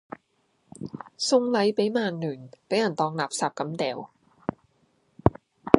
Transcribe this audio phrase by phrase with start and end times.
[1.15, 4.09] 送禮俾曼聯，俾人當垃圾咁扔